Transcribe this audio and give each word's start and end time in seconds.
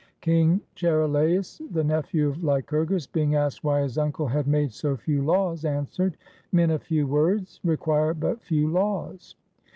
King 0.21 0.61
Charilaus, 0.75 1.61
the 1.69 1.83
nephew 1.83 2.27
of 2.29 2.43
Lycurgus, 2.43 3.05
being 3.05 3.35
asked 3.35 3.63
why 3.63 3.81
his 3.81 3.99
uncle 3.99 4.25
had 4.25 4.47
made 4.47 4.73
so 4.73 4.97
few 4.97 5.21
laws, 5.21 5.63
answered, 5.63 6.17
"Men 6.51 6.71
of 6.71 6.81
few 6.81 7.05
words 7.05 7.59
require 7.63 8.15
but 8.15 8.41
few 8.41 8.67
laws." 8.67 9.35